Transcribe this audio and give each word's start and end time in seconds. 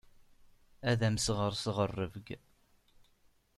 Ad 0.89 1.01
am-sɣerseɣ 1.07 1.77
rrebg. 1.91 2.27